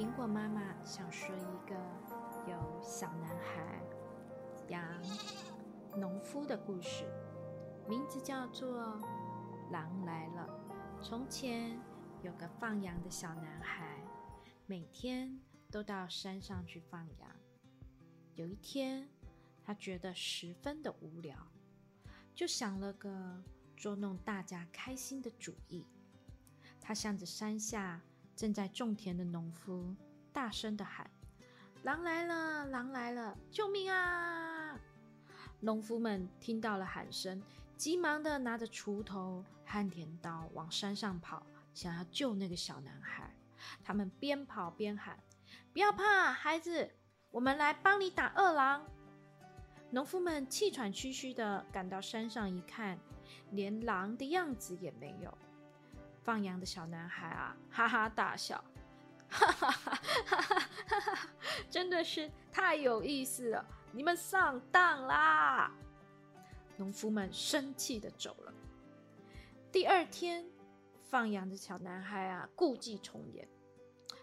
[0.00, 1.76] 苹果妈妈想说一个
[2.50, 3.82] 有小男孩、
[4.68, 4.82] 羊、
[5.94, 7.04] 农夫的故事，
[7.86, 8.82] 名字叫做
[9.70, 10.48] 《狼来了》。
[11.02, 11.78] 从前
[12.22, 14.02] 有个放羊的小男孩，
[14.64, 15.38] 每天
[15.70, 17.30] 都到山上去放羊。
[18.36, 19.06] 有一天，
[19.62, 21.36] 他觉得十分的无聊，
[22.34, 23.44] 就想了个
[23.76, 25.84] 捉弄大家开心的主意。
[26.80, 28.00] 他向着山下。
[28.40, 29.94] 正在种田的农夫
[30.32, 31.10] 大声的喊
[31.84, 32.64] ：“狼来了！
[32.68, 33.36] 狼来了！
[33.50, 34.80] 救命啊！”
[35.60, 37.42] 农夫们听到了喊声，
[37.76, 43.30] 急忙的拿着锄头和镰刀往山上跑，想要救那个小男孩。
[43.84, 45.22] 他们边跑边喊
[45.74, 46.90] ：“不要怕，孩子，
[47.30, 48.86] 我们来帮你打恶狼。”
[49.92, 52.98] 农夫们气喘吁吁的赶到山上一看，
[53.50, 55.36] 连狼的样子也没有。
[56.30, 58.62] 放羊的小男孩啊，哈哈大笑，
[59.28, 59.92] 哈哈哈
[60.26, 61.28] 哈哈哈！
[61.68, 65.72] 真的是太有意思了，你们上当啦！
[66.76, 68.54] 农夫们生气的走了。
[69.72, 70.46] 第二天，
[71.02, 73.48] 放羊的小男孩啊，故伎重演，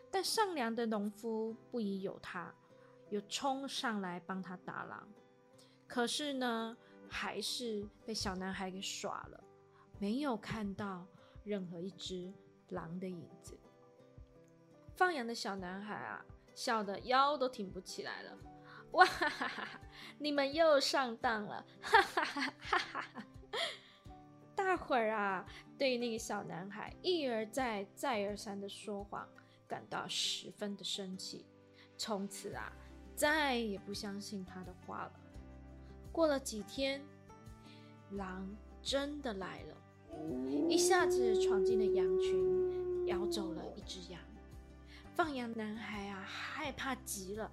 [0.10, 2.56] 但善良的农夫不疑有他，
[3.10, 5.06] 又冲上来帮他打狼。
[5.86, 6.78] 可是呢，
[7.10, 9.44] 还是被小男孩给耍了，
[10.00, 11.06] 没有看到。
[11.48, 12.30] 任何一只
[12.70, 13.58] 狼的影子，
[14.98, 18.38] 放羊的小男孩啊，笑得腰都挺不起来了。
[18.92, 19.82] 哇哈哈哈！
[20.18, 21.66] 你们又上当了！
[21.82, 23.24] 哈哈哈哈哈哈！
[24.56, 25.46] 大伙儿啊，
[25.78, 29.28] 对那个小男孩一而再、再而三的说谎
[29.68, 31.46] 感到十分的生气，
[31.98, 32.74] 从此啊，
[33.16, 35.14] 再也不相信他的话了。
[36.12, 37.02] 过了几天，
[38.12, 39.76] 狼真的来了。
[40.70, 44.20] 一下子闯进了羊群，咬走了一只羊。
[45.16, 47.50] 放羊男孩啊，害怕极了，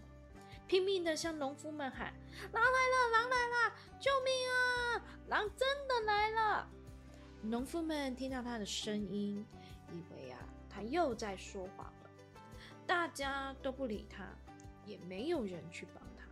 [0.67, 2.13] 拼命的向农夫们喊
[2.53, 5.03] ：“狼来了，狼来了，救命啊！
[5.29, 6.69] 狼真的来了！”
[7.41, 9.47] 农夫们听到他的声音，
[9.93, 10.39] 以为啊，
[10.69, 12.11] 他又在说谎了。
[12.87, 14.27] 大家都不理他，
[14.85, 16.25] 也没有人去帮他。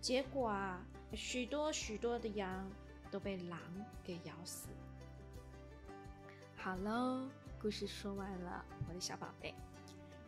[0.00, 2.68] 结果啊，许多许多的羊
[3.10, 3.60] 都被狼
[4.02, 4.68] 给咬死。
[6.60, 7.30] 好喽，
[7.60, 9.54] 故事说完了，我的小宝贝。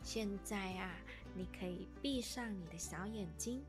[0.01, 0.97] 现在呀，
[1.35, 3.65] 你可以闭上你的小眼睛，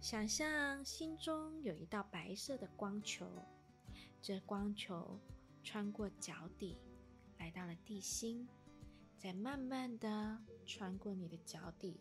[0.00, 3.24] 想象心中有一道白色的光球，
[4.20, 5.16] 这光球
[5.62, 6.76] 穿过脚底，
[7.38, 8.48] 来到了地心，
[9.16, 12.00] 再慢慢的穿过你的脚底，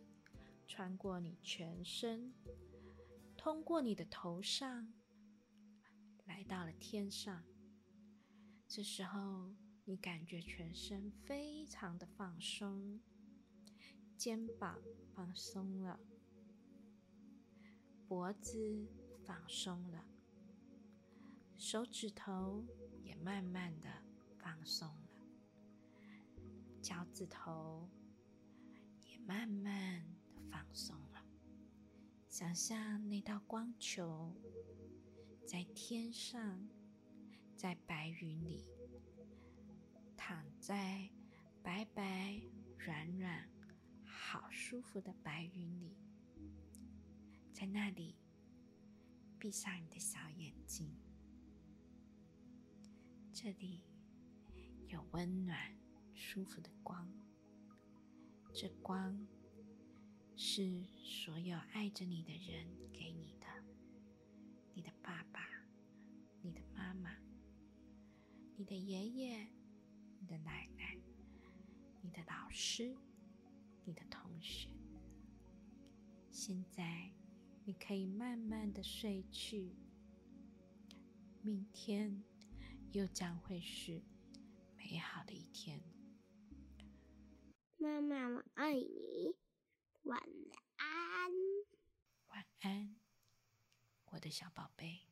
[0.65, 2.33] 穿过你全身，
[3.37, 4.91] 通过你的头上，
[6.25, 7.43] 来到了天上。
[8.71, 9.51] 这时候，
[9.83, 12.99] 你感觉全身非常的放松，
[14.15, 14.79] 肩膀
[15.15, 15.99] 放松了，
[18.07, 18.87] 脖子
[19.25, 20.05] 放松了，
[21.57, 22.63] 手指头
[23.01, 23.89] 也慢慢的
[24.37, 25.19] 放松了，
[26.79, 27.89] 脚趾头
[29.01, 31.25] 也慢慢的放松了。
[32.27, 34.31] 想象那道光球
[35.43, 36.69] 在天上。
[37.59, 38.63] 在白云里，
[40.15, 41.09] 躺在
[41.61, 42.41] 白白、
[42.77, 43.49] 软软、
[44.05, 45.97] 好舒服的白云里，
[47.51, 48.15] 在那里
[49.37, 50.95] 闭上你的小眼睛，
[53.33, 53.81] 这里
[54.87, 55.77] 有温暖、
[56.15, 57.11] 舒服的光，
[58.53, 59.27] 这光
[60.37, 63.47] 是所有爱着你的人给你的，
[64.73, 65.41] 你的爸爸，
[66.41, 67.11] 你的妈妈。
[68.59, 69.47] 你的爷爷、
[70.19, 70.97] 你的奶奶、
[72.01, 72.93] 你的老师、
[73.85, 74.69] 你的同学，
[76.29, 77.09] 现在
[77.63, 79.73] 你可以慢慢的睡去。
[81.41, 82.21] 明天
[82.91, 84.03] 又将会是
[84.75, 85.81] 美好的一天。
[87.77, 89.37] 妈妈，我爱你，
[90.01, 90.21] 晚
[90.75, 91.31] 安。
[92.27, 92.93] 晚安，
[94.07, 95.05] 我的小宝贝。